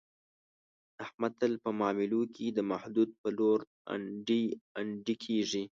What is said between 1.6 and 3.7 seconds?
په معاملو کې، د محمود په لور